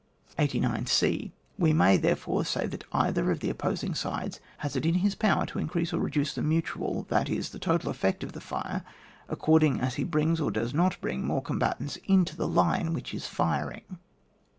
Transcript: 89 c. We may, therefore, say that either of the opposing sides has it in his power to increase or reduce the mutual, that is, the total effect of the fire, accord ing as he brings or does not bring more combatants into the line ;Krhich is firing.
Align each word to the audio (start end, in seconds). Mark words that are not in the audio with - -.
89 0.39 0.87
c. 0.87 1.31
We 1.59 1.73
may, 1.73 1.95
therefore, 1.95 2.43
say 2.43 2.65
that 2.65 2.85
either 2.91 3.29
of 3.29 3.39
the 3.39 3.51
opposing 3.51 3.93
sides 3.93 4.39
has 4.57 4.75
it 4.75 4.83
in 4.83 4.95
his 4.95 5.13
power 5.13 5.45
to 5.45 5.59
increase 5.59 5.93
or 5.93 5.99
reduce 5.99 6.33
the 6.33 6.41
mutual, 6.41 7.03
that 7.09 7.29
is, 7.29 7.49
the 7.51 7.59
total 7.59 7.91
effect 7.91 8.23
of 8.23 8.31
the 8.33 8.41
fire, 8.41 8.83
accord 9.29 9.61
ing 9.61 9.79
as 9.79 9.93
he 10.01 10.03
brings 10.03 10.41
or 10.41 10.49
does 10.49 10.73
not 10.73 10.99
bring 11.01 11.23
more 11.23 11.43
combatants 11.43 11.97
into 12.07 12.35
the 12.35 12.47
line 12.47 12.95
;Krhich 12.95 13.13
is 13.13 13.27
firing. 13.27 13.99